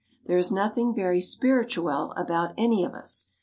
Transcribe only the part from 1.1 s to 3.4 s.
spirituelle about any of us.